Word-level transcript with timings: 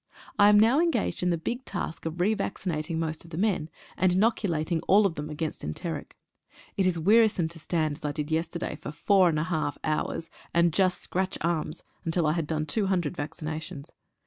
I 0.39 0.49
am 0.49 0.59
now 0.59 0.79
engaged 0.79 1.21
in 1.21 1.29
the 1.29 1.37
big 1.37 1.63
task 1.63 2.07
of 2.07 2.19
re 2.19 2.33
vac 2.33 2.55
cinating 2.57 2.97
most 2.97 3.23
of 3.23 3.29
the 3.29 3.37
men, 3.37 3.69
and 3.95 4.11
inoculating 4.11 4.79
all 4.87 5.05
of 5.05 5.13
them 5.13 5.29
against 5.29 5.63
enteric. 5.63 6.17
It 6.75 6.87
is 6.87 6.97
wearisome 6.97 7.47
to 7.49 7.59
stand, 7.59 7.97
as 7.97 8.05
I 8.05 8.11
did 8.11 8.31
yes 8.31 8.47
terday, 8.47 8.77
for 8.79 8.91
four 8.91 9.29
and 9.29 9.37
a 9.37 9.43
half 9.43 9.77
hours, 9.83 10.31
and 10.55 10.73
just 10.73 11.01
scratch 11.03 11.37
arms 11.41 11.83
until 12.03 12.25
I 12.25 12.31
had 12.31 12.47
done 12.47 12.65
200 12.65 13.15
vaccinations. 13.15 13.91